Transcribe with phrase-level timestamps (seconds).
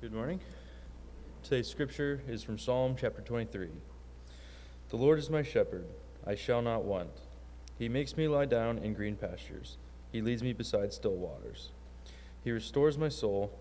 [0.00, 0.40] Good morning.
[1.42, 3.68] Today's scripture is from Psalm chapter 23.
[4.88, 5.84] The Lord is my shepherd,
[6.26, 7.10] I shall not want.
[7.78, 9.76] He makes me lie down in green pastures,
[10.10, 11.68] He leads me beside still waters.
[12.42, 13.52] He restores my soul,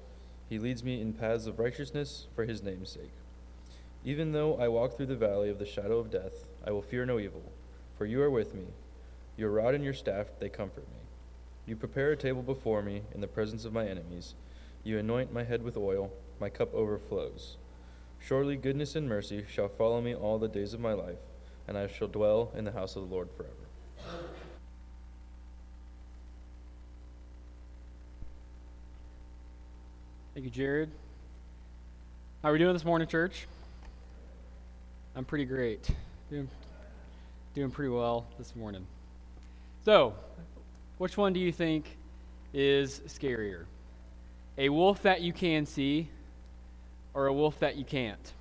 [0.48, 3.12] He leads me in paths of righteousness for His name's sake.
[4.06, 7.06] Even though I walk through the valley of the shadow of death, I will fear
[7.06, 7.52] no evil,
[7.98, 8.68] for you are with me.
[9.36, 11.02] Your rod and your staff, they comfort me.
[11.66, 14.36] You prepare a table before me in the presence of my enemies.
[14.86, 17.58] You anoint my head with oil my cup overflows.
[18.20, 21.20] Surely goodness and mercy shall follow me all the days of my life,
[21.68, 23.54] and I shall dwell in the house of the Lord forever.
[30.34, 30.90] Thank you, Jared.
[32.44, 33.48] How are we doing this morning, church?
[35.16, 35.90] I'm pretty great.
[36.30, 36.48] Doing,
[37.56, 38.86] doing pretty well this morning.
[39.84, 40.14] So,
[40.98, 41.98] which one do you think
[42.54, 43.66] is scarier?
[44.58, 46.10] A wolf that you can see
[47.14, 48.34] or a wolf that you can't.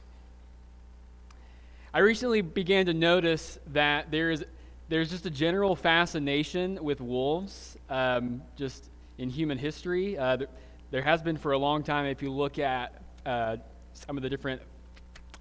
[1.92, 4.44] I recently began to notice that there's
[4.88, 8.88] there's just a general fascination with wolves, um, just
[9.18, 10.16] in human history.
[10.16, 10.48] Uh, there,
[10.90, 12.06] there, has been for a long time.
[12.06, 12.94] If you look at
[13.26, 13.56] uh,
[13.92, 14.62] some of the different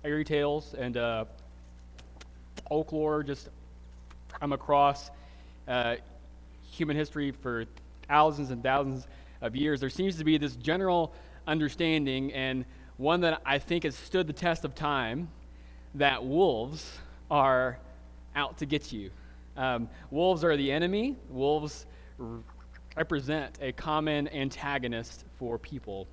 [0.02, 1.25] fairy tales and uh,
[2.67, 3.50] folklore, just
[4.39, 5.12] come across
[5.67, 5.95] uh,
[6.69, 7.66] human history for
[8.08, 9.08] thousands and thousands
[9.41, 11.14] of years, there seems to be this general
[11.47, 12.66] understanding and
[12.98, 15.30] one that I think has stood the test of time
[15.95, 16.98] that wolves
[17.30, 17.78] are
[18.36, 19.12] out to get you.
[19.56, 21.16] Um, wolves are the enemy.
[21.30, 21.86] Wolves
[22.95, 26.08] represent a common antagonist for people.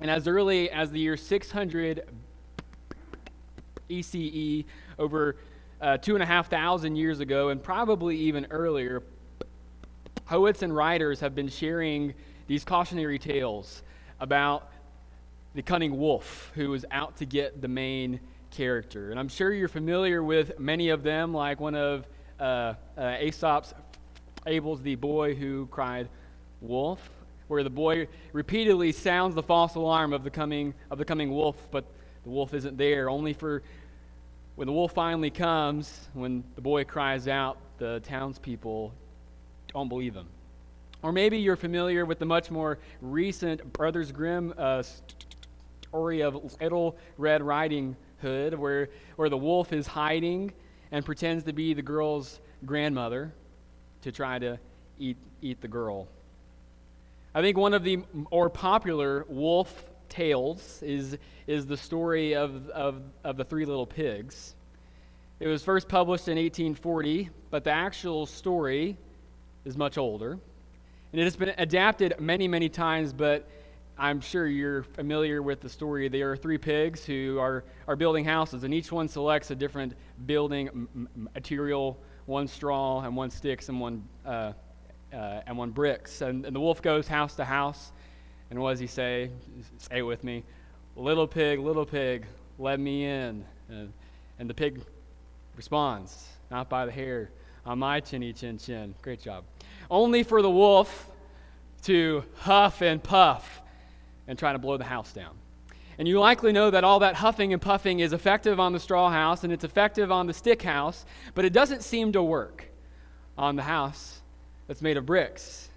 [0.00, 2.06] And as early as the year 600
[3.88, 4.64] BCE,
[4.98, 5.36] over
[5.80, 9.02] uh, two and a half thousand years ago, and probably even earlier,
[10.26, 12.14] poets and writers have been sharing
[12.46, 13.82] these cautionary tales
[14.20, 14.70] about
[15.54, 18.20] the cunning wolf who is out to get the main
[18.50, 19.10] character.
[19.10, 22.06] And I'm sure you're familiar with many of them, like one of
[22.38, 23.74] uh, uh, Aesop's
[24.44, 26.08] Fables The Boy Who Cried
[26.60, 27.10] Wolf,
[27.48, 31.56] where the boy repeatedly sounds the false alarm of the coming, of the coming wolf,
[31.70, 31.84] but
[32.22, 33.10] the wolf isn't there.
[33.10, 33.62] Only for
[34.56, 38.92] when the wolf finally comes, when the boy cries out, the townspeople
[39.72, 40.26] don't believe him.
[41.02, 44.82] Or maybe you're familiar with the much more recent Brothers Grimm uh,
[45.90, 50.52] story of Little Red Riding Hood, where, where the wolf is hiding
[50.92, 53.32] and pretends to be the girl's grandmother
[54.02, 54.60] to try to
[55.00, 56.06] eat, eat the girl.
[57.34, 57.98] I think one of the
[58.30, 61.18] more popular wolf tales is,
[61.48, 64.54] is the story of, of, of the Three Little Pigs.
[65.40, 68.96] It was first published in 1840, but the actual story
[69.64, 70.38] is much older.
[71.12, 73.48] And it has been adapted many, many times, but
[74.00, 76.08] I'm sure you're familiar with the story.
[76.08, 79.92] There are three pigs who are, are building houses, and each one selects a different
[80.24, 84.52] building material one straw, and one sticks, and one, uh,
[85.12, 86.22] uh, and one bricks.
[86.22, 87.92] And, and the wolf goes house to house,
[88.48, 89.32] and what does he say?
[89.76, 90.44] Say it with me
[90.96, 92.24] Little pig, little pig,
[92.58, 93.44] let me in.
[93.68, 93.92] And,
[94.38, 94.80] and the pig
[95.56, 97.32] responds, Not by the hair
[97.66, 98.94] on my chinny chin chin.
[99.02, 99.44] Great job.
[99.90, 101.10] Only for the wolf
[101.82, 103.59] to huff and puff
[104.26, 105.34] and trying to blow the house down.
[105.98, 109.10] And you likely know that all that huffing and puffing is effective on the straw
[109.10, 111.04] house and it's effective on the stick house,
[111.34, 112.70] but it doesn't seem to work
[113.36, 114.20] on the house
[114.66, 115.68] that's made of bricks.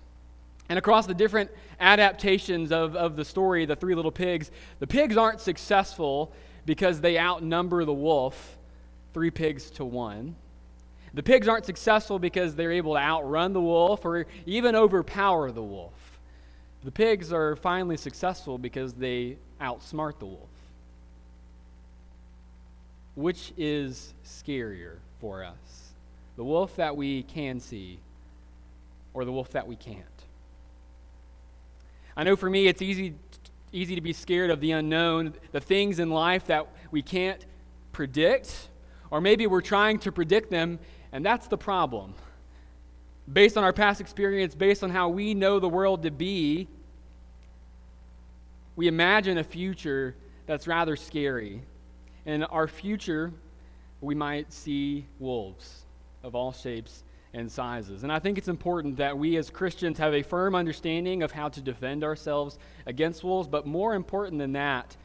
[0.70, 4.50] And across the different adaptations of, of the story, The Three Little Pigs,
[4.80, 6.32] the pigs aren't successful
[6.66, 8.58] because they outnumber the wolf
[9.14, 10.36] three pigs to one.
[11.14, 15.62] The pigs aren't successful because they're able to outrun the wolf or even overpower the
[15.62, 16.03] wolf.
[16.84, 20.50] The pigs are finally successful because they outsmart the wolf.
[23.16, 25.92] Which is scarier for us?
[26.36, 28.00] The wolf that we can see
[29.14, 30.00] or the wolf that we can't?
[32.18, 33.16] I know for me it's easy
[33.72, 37.44] easy to be scared of the unknown, the things in life that we can't
[37.92, 38.70] predict,
[39.10, 40.78] or maybe we're trying to predict them,
[41.12, 42.14] and that's the problem
[43.32, 46.68] based on our past experience, based on how we know the world to be,
[48.76, 50.16] we imagine a future
[50.46, 51.62] that's rather scary.
[52.26, 53.32] In our future,
[54.02, 55.86] we might see wolves
[56.24, 57.04] of all shapes
[57.34, 58.04] and sizes.
[58.04, 61.50] And I think it's important that we as Christians have a firm understanding of how
[61.50, 64.96] to defend ourselves against wolves, but more important than that,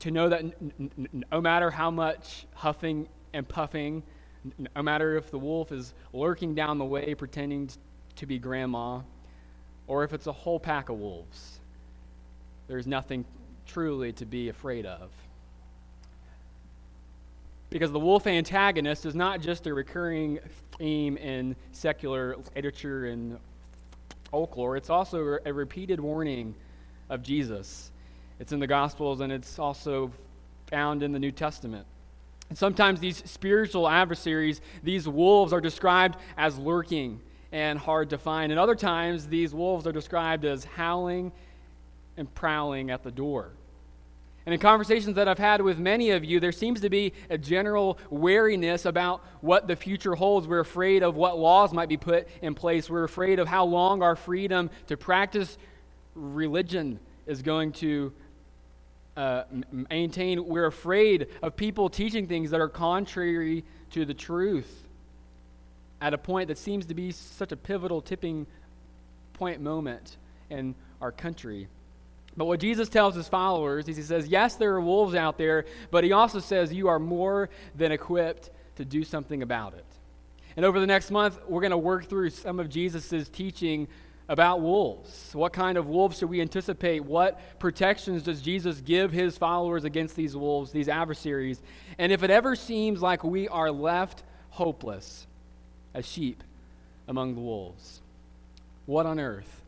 [0.00, 0.44] to know that
[1.30, 4.02] no matter how much huffing and puffing
[4.74, 7.70] no matter if the wolf is lurking down the way pretending
[8.16, 9.00] to be grandma,
[9.86, 11.60] or if it's a whole pack of wolves,
[12.68, 13.24] there's nothing
[13.66, 15.10] truly to be afraid of.
[17.70, 20.40] Because the wolf antagonist is not just a recurring
[20.78, 23.38] theme in secular literature and
[24.30, 26.54] folklore, it's also a repeated warning
[27.08, 27.92] of Jesus.
[28.40, 30.10] It's in the Gospels and it's also
[30.68, 31.86] found in the New Testament.
[32.50, 37.20] And sometimes these spiritual adversaries, these wolves, are described as lurking
[37.52, 38.52] and hard to find.
[38.52, 41.32] And other times, these wolves are described as howling
[42.16, 43.52] and prowling at the door.
[44.46, 47.38] And in conversations that I've had with many of you, there seems to be a
[47.38, 50.48] general wariness about what the future holds.
[50.48, 52.90] We're afraid of what laws might be put in place.
[52.90, 55.56] We're afraid of how long our freedom to practice
[56.14, 58.12] religion is going to
[59.20, 59.44] uh,
[59.90, 60.46] maintain.
[60.46, 64.86] We're afraid of people teaching things that are contrary to the truth
[66.00, 68.46] at a point that seems to be such a pivotal tipping
[69.34, 70.16] point moment
[70.48, 71.68] in our country.
[72.34, 75.66] But what Jesus tells his followers is he says, Yes, there are wolves out there,
[75.90, 79.84] but he also says you are more than equipped to do something about it.
[80.56, 83.86] And over the next month, we're going to work through some of Jesus' teaching
[84.30, 85.34] about wolves.
[85.34, 87.04] What kind of wolves should we anticipate?
[87.04, 91.60] What protections does Jesus give his followers against these wolves, these adversaries?
[91.98, 95.26] And if it ever seems like we are left hopeless
[95.92, 96.44] as sheep
[97.08, 98.00] among the wolves,
[98.86, 99.62] what on earth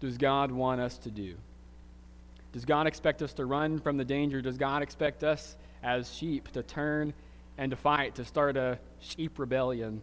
[0.00, 1.36] does God want us to do?
[2.52, 4.42] Does God expect us to run from the danger?
[4.42, 7.14] Does God expect us as sheep to turn
[7.56, 10.02] and to fight, to start a sheep rebellion?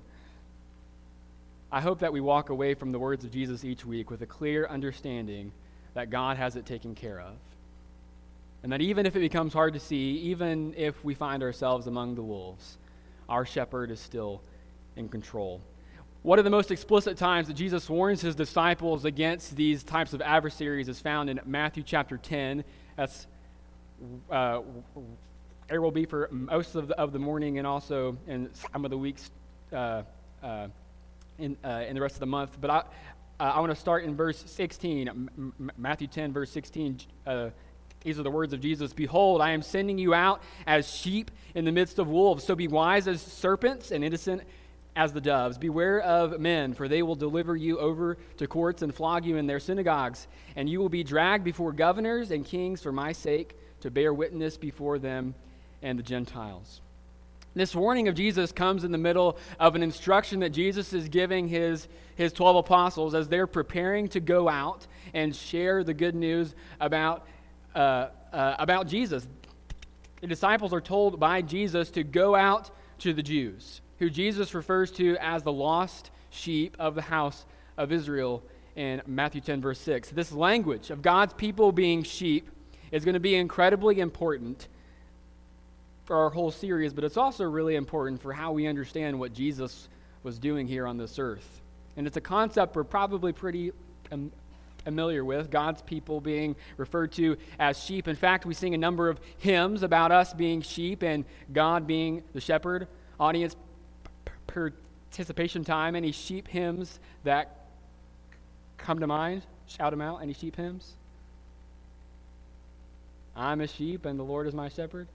[1.75, 4.25] I hope that we walk away from the words of Jesus each week with a
[4.25, 5.51] clear understanding
[5.94, 7.33] that God has it taken care of.
[8.63, 12.16] And that even if it becomes hard to see, even if we find ourselves among
[12.16, 12.77] the wolves,
[13.27, 14.42] our shepherd is still
[14.95, 15.60] in control.
[16.24, 20.22] One of the most explicit times that Jesus warns his disciples against these types of
[20.22, 22.63] adversaries is found in Matthew chapter 10.
[22.95, 23.27] That's
[24.31, 24.62] uh,
[25.68, 28.92] there will be for most of the, of the morning and also in some of
[28.92, 29.30] the weeks
[29.74, 30.04] uh,
[30.42, 30.68] uh,
[31.38, 32.58] in, uh, in the rest of the month.
[32.60, 32.78] But I,
[33.40, 37.00] uh, I want to start in verse 16, M- Matthew 10, verse 16.
[37.26, 37.50] Uh,
[38.04, 41.66] these are the words of Jesus Behold, I am sending you out as sheep in
[41.66, 42.44] the midst of wolves.
[42.44, 44.44] So be wise as serpents and innocent
[44.96, 45.58] as the doves.
[45.58, 49.48] Beware of men, for they will deliver you over to courts and flog you in
[49.48, 50.28] their synagogues.
[50.56, 54.56] And you will be dragged before governors and kings for my sake to bear witness
[54.56, 55.36] before them
[55.82, 56.82] and the Gentiles.
[57.56, 61.48] This warning of Jesus comes in the middle of an instruction that Jesus is giving
[61.48, 66.54] his, his 12 apostles as they're preparing to go out and share the good news
[66.81, 67.25] about,
[67.74, 69.25] uh, uh, about Jesus.
[70.19, 74.92] The disciples are told by Jesus to go out to the Jews, who Jesus refers
[74.92, 77.46] to as the lost sheep of the house
[77.78, 78.44] of Israel
[78.75, 80.10] in Matthew 10, verse 6.
[80.10, 82.50] This language of God's people being sheep
[82.92, 84.68] is going to be incredibly important
[86.06, 89.90] for our whole series, but it's also really important for how we understand what Jesus
[90.24, 91.62] was doing here on this earth.
[91.98, 93.72] And it's a concept we're probably pretty
[94.84, 98.07] familiar with God's people being referred to as sheep.
[98.07, 102.24] In fact, we sing a number of hymns about us being sheep and God being
[102.34, 102.88] the shepherd.
[103.19, 103.56] Audience
[104.48, 105.96] participation time.
[105.96, 107.66] Any sheep hymns that
[108.78, 109.42] come to mind?
[109.68, 110.22] Shout them out.
[110.22, 110.94] Any sheep hymns?
[113.36, 115.08] I'm a sheep and the Lord is my shepherd.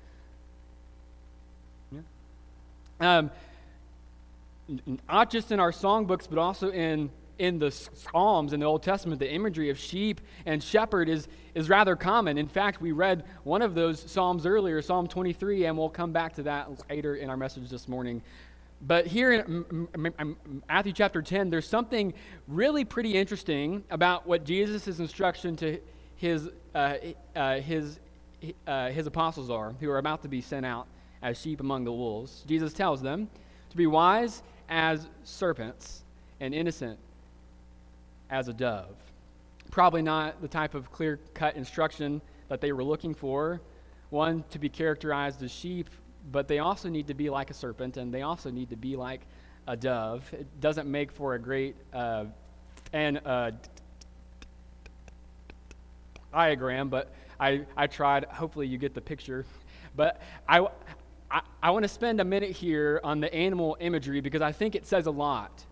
[3.01, 3.31] Um,
[5.09, 9.19] not just in our songbooks, but also in, in the Psalms in the Old Testament,
[9.19, 12.39] the imagery of sheep and shepherd is, is rather common.
[12.39, 16.35] In fact, we read one of those Psalms earlier, Psalm 23, and we'll come back
[16.35, 18.23] to that later in our message this morning.
[18.83, 19.89] But here in
[20.69, 22.15] Matthew chapter 10, there's something
[22.49, 25.79] really pretty interesting about what Jesus' instruction to
[26.17, 26.95] his, uh,
[27.37, 27.99] uh, his,
[28.67, 30.87] uh, his apostles are, who are about to be sent out
[31.23, 32.45] as sheep among the wolves.
[32.47, 33.29] Jesus tells them
[33.71, 36.03] to be wise as serpents
[36.41, 36.99] and innocent
[38.31, 38.97] as a dove.
[39.71, 43.61] Probably not the type of clear cut instruction that they were looking for.
[44.11, 45.89] One, to be characterized as sheep,
[46.33, 48.97] but they also need to be like a serpent and they also need to be
[48.97, 49.21] like
[49.67, 50.29] a dove.
[50.33, 52.25] It doesn't make for a great uh,
[52.93, 53.53] and uh,
[56.33, 58.25] diagram, but I, I tried.
[58.25, 59.47] Hopefully, you get the picture.
[59.97, 60.67] But I,
[61.31, 64.75] I, I want to spend a minute here on the animal imagery because I think
[64.75, 65.65] it says a lot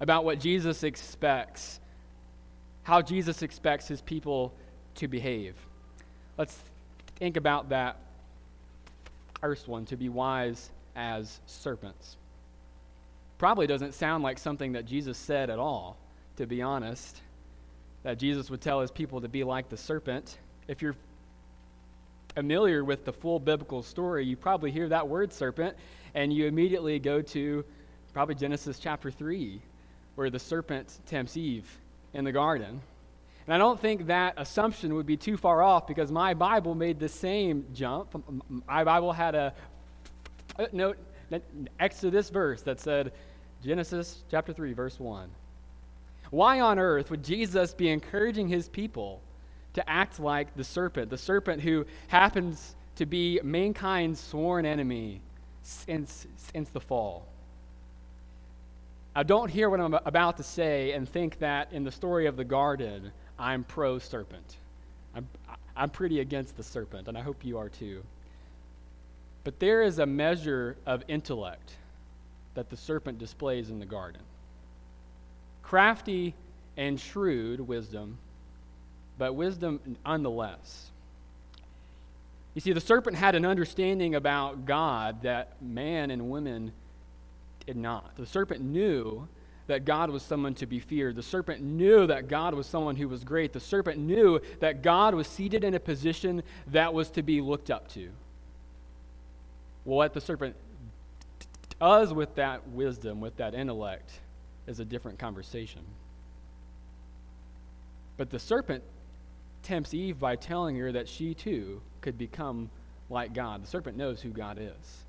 [0.00, 1.80] about what Jesus expects,
[2.82, 4.52] how Jesus expects his people
[4.96, 5.54] to behave.
[6.36, 6.58] Let's
[7.16, 7.96] think about that
[9.40, 12.16] first one to be wise as serpents.
[13.38, 15.96] Probably doesn't sound like something that Jesus said at all,
[16.36, 17.22] to be honest.
[18.02, 20.38] That Jesus would tell his people to be like the serpent.
[20.66, 20.96] If you're
[22.38, 25.76] familiar with the full biblical story, you probably hear that word serpent
[26.14, 27.64] and you immediately go to
[28.12, 29.60] probably Genesis chapter 3,
[30.14, 31.68] where the serpent tempts Eve
[32.14, 32.80] in the garden.
[33.44, 37.00] And I don't think that assumption would be too far off because my Bible made
[37.00, 38.24] the same jump.
[38.68, 39.52] My Bible had a
[40.70, 40.96] note
[41.80, 43.10] next to this verse that said,
[43.64, 45.28] Genesis chapter 3, verse 1.
[46.30, 49.22] Why on earth would Jesus be encouraging his people
[49.74, 55.20] to act like the serpent, the serpent who happens to be mankind's sworn enemy
[55.62, 57.26] since, since the fall?
[59.14, 62.36] Now, don't hear what I'm about to say and think that in the story of
[62.36, 64.56] the garden, I'm pro serpent.
[65.14, 65.26] I'm,
[65.76, 68.02] I'm pretty against the serpent, and I hope you are too.
[69.44, 71.76] But there is a measure of intellect
[72.54, 74.20] that the serpent displays in the garden
[75.62, 76.34] crafty
[76.78, 78.16] and shrewd wisdom,
[79.18, 80.90] but wisdom nonetheless.
[82.54, 86.72] You see, the serpent had an understanding about God that man and women
[87.66, 88.16] did not.
[88.16, 89.28] The serpent knew
[89.66, 91.14] that God was someone to be feared.
[91.14, 93.52] The serpent knew that God was someone who was great.
[93.52, 97.70] The serpent knew that God was seated in a position that was to be looked
[97.70, 98.08] up to.
[99.84, 100.56] What the serpent
[101.78, 104.10] does with that wisdom, with that intellect,
[104.66, 105.82] is a different conversation.
[108.16, 108.82] But the serpent
[109.68, 112.70] tempts Eve by telling her that she too could become
[113.10, 113.62] like God.
[113.62, 115.04] The serpent knows who God is,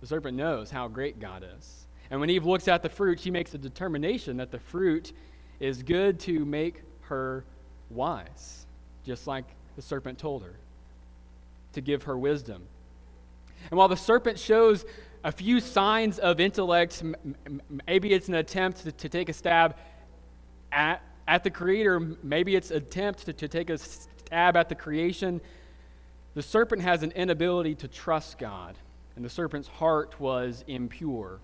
[0.00, 1.86] the serpent knows how great God is.
[2.10, 5.12] And when Eve looks at the fruit, she makes a determination that the fruit
[5.60, 7.44] is good to make her
[7.90, 8.66] wise,
[9.04, 9.44] just like
[9.76, 10.54] the serpent told her,
[11.74, 12.62] to give her wisdom.
[13.70, 14.86] And while the serpent shows
[15.24, 17.02] a few signs of intellect.
[17.86, 19.76] Maybe it's an attempt to, to take a stab
[20.72, 22.00] at, at the Creator.
[22.22, 25.40] Maybe it's attempt to, to take a stab at the creation.
[26.34, 28.76] The serpent has an inability to trust God,
[29.14, 31.38] and the serpent's heart was impure.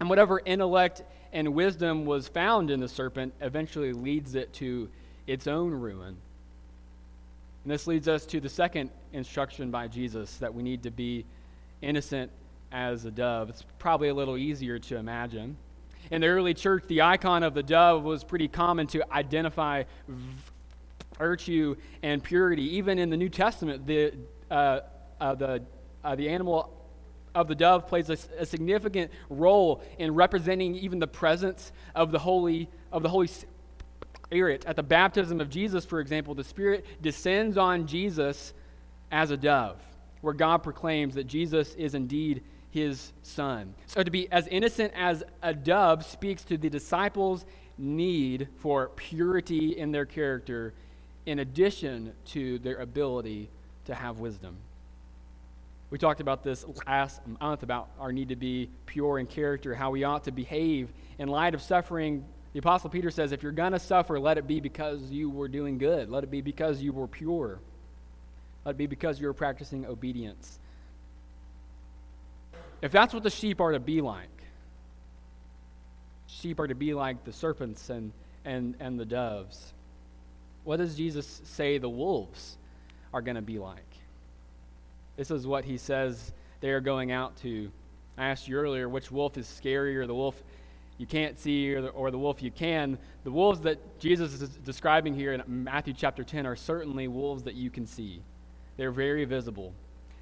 [0.00, 4.88] And whatever intellect and wisdom was found in the serpent eventually leads it to
[5.26, 6.16] its own ruin.
[7.64, 11.24] And this leads us to the second instruction by Jesus that we need to be
[11.82, 12.30] innocent
[12.72, 13.50] as a dove.
[13.50, 15.56] It's probably a little easier to imagine.
[16.10, 19.84] In the early church, the icon of the dove was pretty common to identify
[21.18, 22.76] virtue and purity.
[22.76, 24.12] Even in the New Testament, the,
[24.50, 24.80] uh,
[25.20, 25.62] uh, the,
[26.04, 26.70] uh, the animal
[27.34, 32.18] of the dove plays a, a, significant role in representing even the presence of the
[32.18, 34.64] Holy, of the Holy Spirit.
[34.66, 38.52] At the baptism of Jesus, for example, the Spirit descends on Jesus
[39.10, 39.80] as a dove,
[40.20, 42.44] where God proclaims that Jesus is indeed
[42.74, 43.72] his son.
[43.86, 47.46] So to be as innocent as a dove speaks to the disciples'
[47.78, 50.74] need for purity in their character,
[51.24, 53.48] in addition to their ability
[53.84, 54.56] to have wisdom.
[55.90, 59.92] We talked about this last month about our need to be pure in character, how
[59.92, 62.24] we ought to behave in light of suffering.
[62.54, 65.46] The Apostle Peter says, if you're going to suffer, let it be because you were
[65.46, 66.10] doing good.
[66.10, 67.60] Let it be because you were pure.
[68.64, 70.58] Let it be because you were practicing obedience.
[72.84, 74.28] If that's what the sheep are to be like,
[76.26, 78.12] sheep are to be like the serpents and,
[78.44, 79.72] and, and the doves,
[80.64, 82.58] what does Jesus say the wolves
[83.14, 83.90] are going to be like?
[85.16, 87.72] This is what he says they are going out to.
[88.18, 90.42] I asked you earlier which wolf is scarier, the wolf
[90.98, 92.98] you can't see or the, or the wolf you can.
[93.24, 97.54] The wolves that Jesus is describing here in Matthew chapter 10 are certainly wolves that
[97.54, 98.20] you can see.
[98.76, 99.72] They're very visible.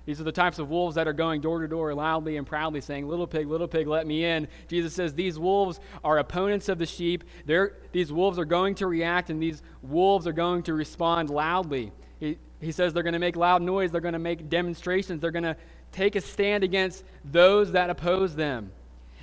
[0.04, 2.80] These are the types of wolves that are going door to door loudly and proudly
[2.80, 4.48] saying, Little pig, little pig, let me in.
[4.66, 7.24] Jesus says these wolves are opponents of the sheep.
[7.46, 11.92] They're, these wolves are going to react and these wolves are going to respond loudly.
[12.18, 15.30] He, he says they're going to make loud noise, they're going to make demonstrations, they're
[15.30, 15.56] going to
[15.92, 18.72] take a stand against those that oppose them.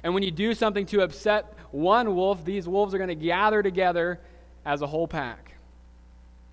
[0.04, 3.62] And when you do something to upset one wolf, these wolves are going to gather
[3.62, 4.20] together
[4.66, 5.56] as a whole pack.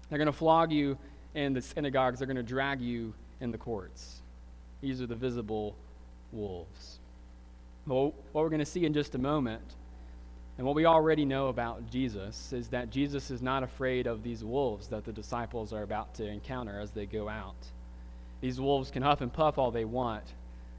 [0.09, 0.99] They're going to flog you
[1.35, 4.23] in the synagogues, they're going to drag you in the courts.
[4.81, 5.77] These are the visible
[6.33, 6.99] wolves.
[7.87, 9.63] Well, what we're going to see in just a moment,
[10.59, 14.43] and what we already know about Jesus, is that Jesus is not afraid of these
[14.43, 17.57] wolves that the disciples are about to encounter as they go out.
[18.41, 20.25] These wolves can huff and puff all they want,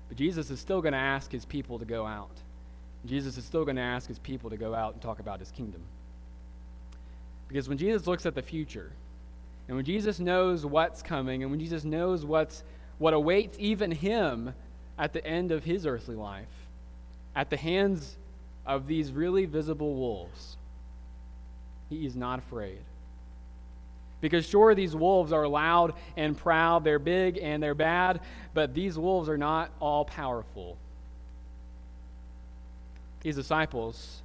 [0.10, 2.32] but Jesus is still going to ask his people to go out.
[3.06, 5.52] Jesus is still going to ask his people to go out and talk about his
[5.52, 5.82] kingdom.
[7.48, 8.92] Because when Jesus looks at the future,
[9.68, 12.64] and when Jesus knows what's coming, and when Jesus knows what's,
[12.98, 14.54] what awaits even him
[14.98, 16.68] at the end of his earthly life,
[17.36, 18.18] at the hands
[18.66, 20.58] of these really visible wolves,
[21.90, 22.80] he is not afraid.
[24.20, 28.22] Because sure, these wolves are loud and proud, they're big and they're bad,
[28.54, 30.78] but these wolves are not all powerful.
[33.22, 34.22] These disciples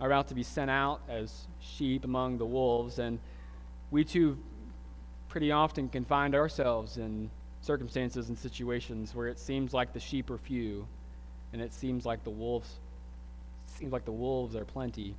[0.00, 3.20] are about to be sent out as sheep among the wolves, and
[3.90, 4.36] we too
[5.32, 7.30] pretty often can find ourselves in
[7.62, 10.86] circumstances and situations where it seems like the sheep are few
[11.54, 12.74] and it seems like the wolves
[13.64, 15.16] seems like the wolves are plenty.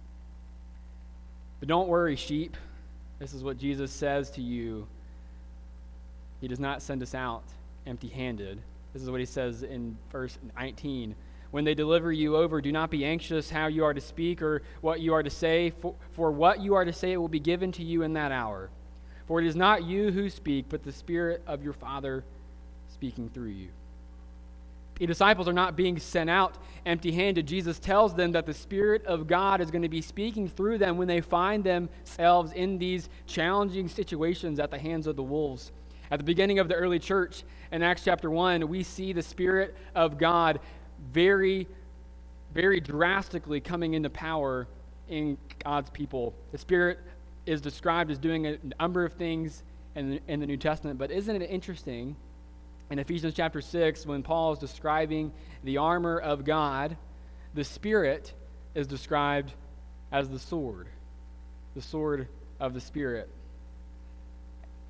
[1.59, 2.55] But don't worry, sheep.
[3.17, 4.85] This is what Jesus says to you.
[6.41, 7.43] He does not send us out
[7.87, 8.61] empty handed.
[8.93, 11.15] This is what he says in verse 19.
[11.49, 14.61] When they deliver you over, do not be anxious how you are to speak or
[14.81, 17.39] what you are to say, for, for what you are to say it will be
[17.39, 18.69] given to you in that hour.
[19.27, 22.23] For it is not you who speak, but the Spirit of your Father
[22.89, 23.69] speaking through you.
[24.99, 27.47] The disciples are not being sent out empty handed.
[27.47, 30.97] Jesus tells them that the Spirit of God is going to be speaking through them
[30.97, 35.71] when they find themselves in these challenging situations at the hands of the wolves.
[36.11, 39.75] At the beginning of the early church in Acts chapter 1, we see the Spirit
[39.95, 40.59] of God
[41.11, 41.67] very,
[42.53, 44.67] very drastically coming into power
[45.09, 46.33] in God's people.
[46.51, 46.99] The Spirit
[47.45, 49.63] is described as doing a number of things
[49.95, 52.15] in the, in the New Testament, but isn't it interesting?
[52.89, 55.31] In Ephesians chapter 6, when Paul is describing
[55.63, 56.97] the armor of God,
[57.53, 58.33] the Spirit
[58.75, 59.53] is described
[60.11, 60.87] as the sword,
[61.75, 62.27] the sword
[62.59, 63.29] of the Spirit.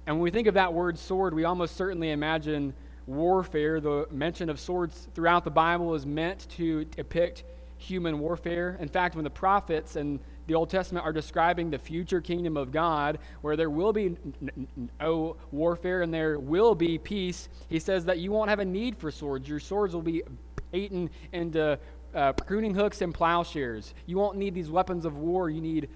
[0.05, 2.73] And when we think of that word sword, we almost certainly imagine
[3.07, 3.79] warfare.
[3.79, 7.43] The mention of swords throughout the Bible is meant to depict
[7.83, 8.77] human warfare.
[8.79, 12.71] In fact, when the prophets and the Old Testament are describing the future kingdom of
[12.71, 14.17] God where there will be
[14.99, 18.97] no warfare and there will be peace, he says that you won't have a need
[18.97, 19.47] for swords.
[19.47, 20.23] Your swords will be
[20.73, 21.77] eaten into
[22.13, 23.93] uh, pruning hooks and plowshares.
[24.05, 25.49] You won't need these weapons of war.
[25.49, 25.89] You need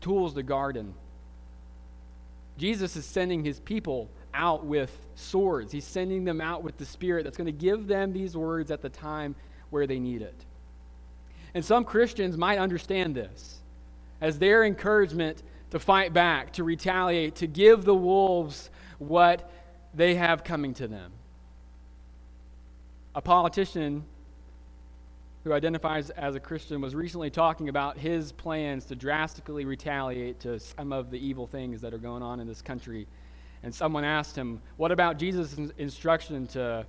[0.00, 0.94] tools to garden.
[2.56, 5.72] Jesus is sending his people out with swords.
[5.72, 8.82] He's sending them out with the Spirit that's going to give them these words at
[8.82, 9.34] the time
[9.74, 10.44] where they need it.
[11.52, 13.58] And some Christians might understand this
[14.20, 19.50] as their encouragement to fight back, to retaliate, to give the wolves what
[19.92, 21.10] they have coming to them.
[23.16, 24.04] A politician
[25.42, 30.60] who identifies as a Christian was recently talking about his plans to drastically retaliate to
[30.60, 33.08] some of the evil things that are going on in this country.
[33.64, 36.86] And someone asked him, What about Jesus' instruction to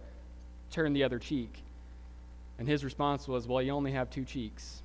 [0.70, 1.65] turn the other cheek?
[2.58, 4.82] And his response was, Well, you only have two cheeks.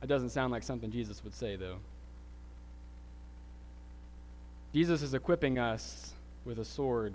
[0.00, 1.78] That doesn't sound like something Jesus would say, though.
[4.72, 6.12] Jesus is equipping us
[6.44, 7.14] with a sword,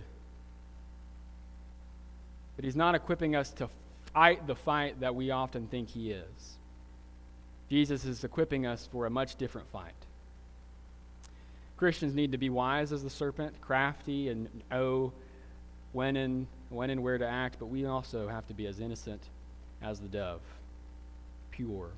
[2.55, 3.69] but he's not equipping us to
[4.13, 6.57] fight the fight that we often think he is.
[7.69, 9.93] Jesus is equipping us for a much different fight.
[11.77, 15.13] Christians need to be wise as the serpent, crafty, and know
[15.91, 19.21] when and when and where to act, but we also have to be as innocent
[19.81, 20.41] as the dove,
[21.51, 21.89] pure.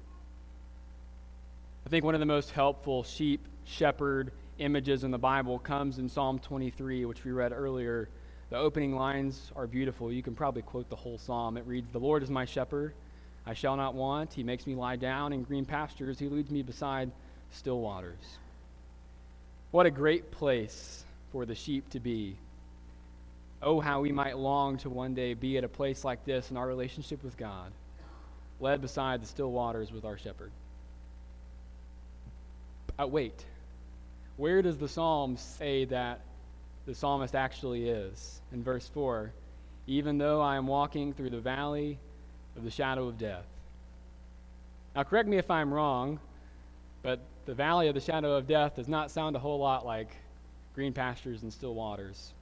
[1.86, 6.08] I think one of the most helpful sheep shepherd images in the Bible comes in
[6.08, 8.08] Psalm 23, which we read earlier.
[8.50, 10.12] The opening lines are beautiful.
[10.12, 11.58] You can probably quote the whole psalm.
[11.58, 12.94] It reads, The Lord is my shepherd.
[13.46, 14.34] I shall not want.
[14.34, 16.20] He makes me lie down in green pastures.
[16.20, 17.12] He leads me beside
[17.52, 18.38] still waters.
[19.72, 22.36] What a great place for the sheep to be
[23.64, 26.58] Oh, how we might long to one day be at a place like this in
[26.58, 27.72] our relationship with God,
[28.60, 30.52] led beside the still waters with our shepherd.
[33.00, 33.46] Uh, wait,
[34.38, 36.22] where does the psalm say that
[36.88, 38.42] the psalmist actually is?
[38.52, 39.32] In verse 4
[39.86, 42.00] Even though I am walking through the valley
[42.58, 43.46] of the shadow of death.
[44.96, 46.20] Now, correct me if I'm wrong,
[47.04, 50.10] but the valley of the shadow of death does not sound a whole lot like
[50.76, 52.34] green pastures and still waters.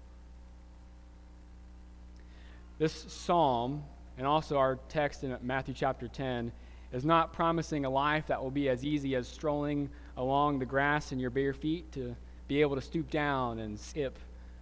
[2.79, 3.83] This psalm,
[4.17, 6.53] and also our text in Matthew chapter 10,
[6.93, 11.11] is not promising a life that will be as easy as strolling along the grass
[11.11, 12.15] in your bare feet to
[12.47, 14.17] be able to stoop down and sip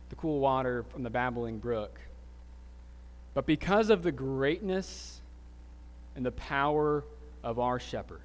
[0.10, 1.99] the cool water from the babbling brook.
[3.36, 5.21] But because of the greatness
[6.15, 7.03] and the power
[7.43, 8.21] of our shepherd,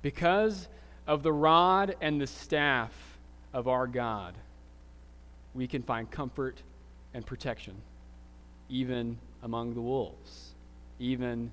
[0.00, 0.66] because
[1.06, 3.18] of the rod and the staff
[3.52, 4.34] of our God,
[5.52, 6.62] we can find comfort
[7.12, 7.74] and protection
[8.72, 10.52] even among the wolves,
[10.98, 11.50] even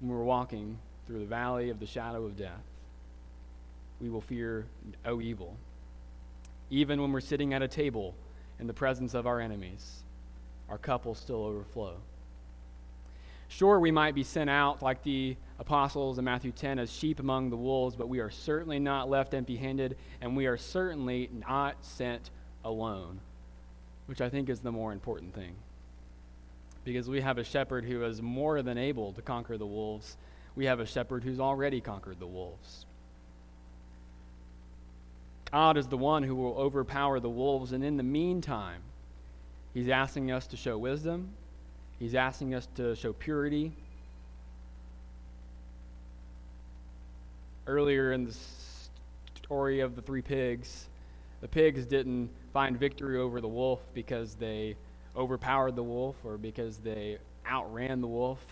[0.00, 2.62] when we're walking through the valley of the shadow of death.
[4.00, 4.64] We will fear
[5.04, 5.56] no evil.
[6.70, 8.14] Even when we're sitting at a table
[8.60, 10.04] in the presence of our enemies,
[10.68, 11.96] our cup will still overflow.
[13.48, 17.50] Sure, we might be sent out like the apostles in Matthew 10 as sheep among
[17.50, 21.84] the wolves, but we are certainly not left empty handed, and we are certainly not
[21.84, 22.30] sent
[22.64, 23.20] alone,
[24.06, 25.54] which I think is the more important thing.
[26.84, 30.16] Because we have a shepherd who is more than able to conquer the wolves,
[30.54, 32.86] we have a shepherd who's already conquered the wolves.
[35.50, 38.82] God is the one who will overpower the wolves, and in the meantime,
[39.72, 41.30] He's asking us to show wisdom
[41.98, 43.72] He's asking us to show purity.
[47.66, 48.36] Earlier in the
[49.36, 50.88] story of the three pigs,
[51.40, 54.76] the pigs didn't find victory over the wolf because they
[55.16, 58.44] overpowered the wolf or because they outran the wolf,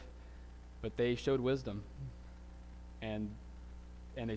[0.80, 1.82] but they showed wisdom
[3.00, 3.30] and
[4.16, 4.36] and they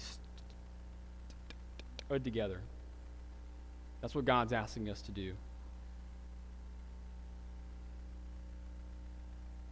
[2.08, 2.60] stood together.
[4.02, 5.34] That's what God's asking us to do.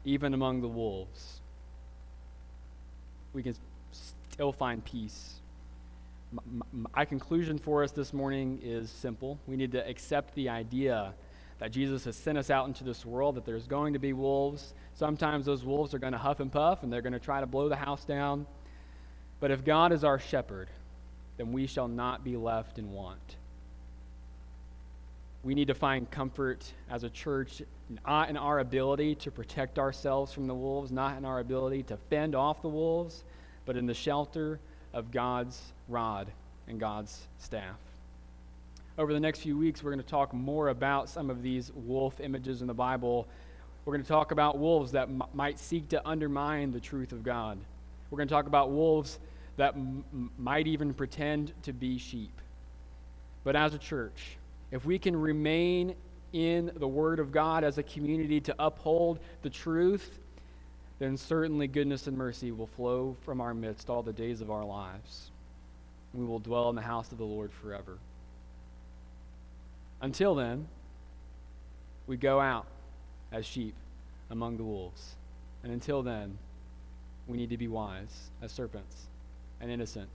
[0.06, 1.42] even among the wolves,
[3.34, 3.56] we can
[3.92, 5.36] still find peace.
[6.72, 9.39] My conclusion for us this morning is simple.
[9.48, 11.13] We need to accept the idea
[11.60, 14.74] that Jesus has sent us out into this world, that there's going to be wolves.
[14.94, 17.48] Sometimes those wolves are going to huff and puff and they're going to try to
[17.48, 18.46] blow the house down.
[19.39, 20.70] But if God is our shepherd,
[21.38, 23.38] then we shall not be left in want.
[25.44, 27.62] We need to find comfort as a church,
[28.06, 31.98] not in our ability to protect ourselves from the wolves, not in our ability to
[32.10, 33.26] fend off the wolves,
[33.66, 34.60] but in the shelter
[34.94, 36.32] of God's rod
[36.68, 37.78] and God's staff.
[38.95, 42.19] Over the next few weeks, we're going to talk more about some of these wolf
[42.19, 43.27] images in the Bible.
[43.86, 47.23] We're going to talk about wolves that m- might seek to undermine the truth of
[47.23, 47.58] God.
[48.12, 49.17] We're going to talk about wolves
[49.58, 52.39] that m- might even pretend to be sheep.
[53.43, 54.38] But as a church,
[54.69, 55.95] if we can remain
[56.32, 60.19] in the Word of God as a community to uphold the truth,
[60.99, 64.63] then certainly goodness and mercy will flow from our midst all the days of our
[64.63, 65.32] lives.
[66.13, 67.97] We will dwell in the house of the Lord forever.
[70.04, 70.68] Until then,
[72.08, 72.68] we go out
[73.32, 73.74] as sheep
[74.30, 75.16] among the wolves.
[75.63, 76.38] And until then,
[77.26, 79.08] we need to be wise as serpents
[79.62, 80.10] and innocent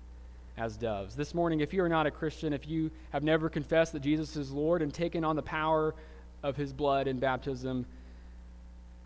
[0.59, 1.17] as doves.
[1.17, 4.37] This morning, if you are not a Christian, if you have never confessed that Jesus
[4.37, 5.95] is Lord and taken on the power
[6.43, 7.87] of his blood in baptism,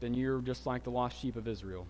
[0.01, 1.87] then you're just like the lost sheep of Israel.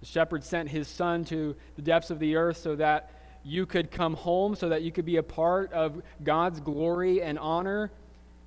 [0.00, 3.12] The shepherd sent his son to the depths of the earth so that
[3.44, 7.38] you could come home, so that you could be a part of God's glory and
[7.38, 7.92] honor,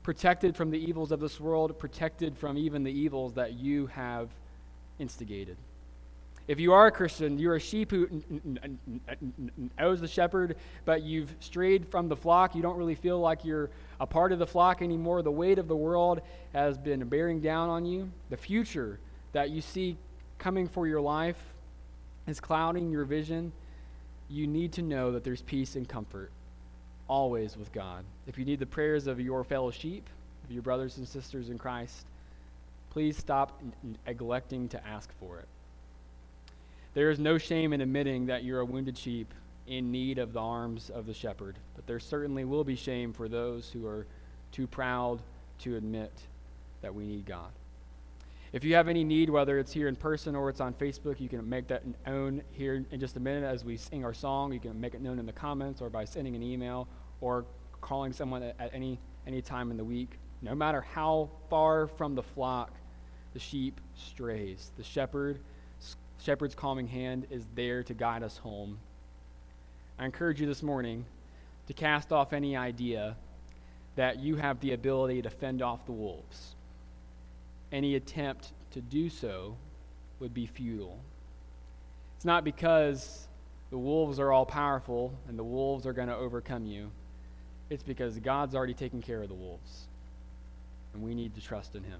[0.03, 4.29] protected from the evils of this world, protected from even the evils that you have
[4.99, 5.57] instigated.
[6.47, 8.09] If you are a Christian, you're a sheep who
[9.79, 12.55] knows the shepherd, but you've strayed from the flock.
[12.55, 15.21] You don't really feel like you're a part of the flock anymore.
[15.21, 16.21] The weight of the world
[16.53, 18.09] has been bearing down on you.
[18.29, 18.99] The future
[19.33, 19.97] that you see
[20.39, 21.41] coming for your life
[22.27, 23.51] is clouding your vision.
[24.27, 26.31] You need to know that there's peace and comfort
[27.07, 28.03] always with God.
[28.27, 30.07] If you need the prayers of your fellow sheep,
[30.43, 32.05] of your brothers and sisters in Christ,
[32.89, 33.61] please stop
[34.05, 35.47] neglecting to ask for it.
[36.93, 39.33] There is no shame in admitting that you're a wounded sheep
[39.67, 43.29] in need of the arms of the shepherd, but there certainly will be shame for
[43.29, 44.05] those who are
[44.51, 45.19] too proud
[45.59, 46.11] to admit
[46.81, 47.51] that we need God.
[48.53, 51.29] If you have any need, whether it's here in person or it's on Facebook, you
[51.29, 54.51] can make that known here in just a minute as we sing our song.
[54.51, 56.87] You can make it known in the comments or by sending an email
[57.21, 57.45] or
[57.79, 60.19] calling someone at, any, any time in the week.
[60.41, 62.71] No matter how far from the flock
[63.33, 65.39] the sheep strays, the shepherd
[66.21, 68.77] shepherd's calming hand is there to guide us home.
[69.97, 71.05] I encourage you this morning
[71.67, 73.15] to cast off any idea
[73.95, 76.55] that you have the ability to fend off the wolves.
[77.71, 79.57] Any attempt to do so
[80.19, 80.99] would be futile.
[82.17, 83.27] It's not because
[83.69, 86.91] the wolves are all powerful and the wolves are going to overcome you.
[87.69, 89.87] It's because God's already taken care of the wolves.
[90.93, 91.99] And we need to trust in Him.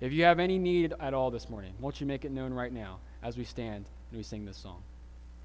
[0.00, 2.72] If you have any need at all this morning, won't you make it known right
[2.72, 2.98] now?
[3.24, 4.82] as we stand and we sing this song.